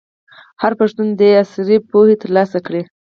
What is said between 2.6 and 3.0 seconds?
کړي.